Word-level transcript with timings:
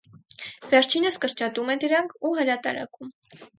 Վերջինս 0.71 1.19
կրճատում 1.27 1.71
է 1.75 1.77
դրանք 1.85 2.17
ու 2.31 2.35
հրատարակում։ 2.43 3.15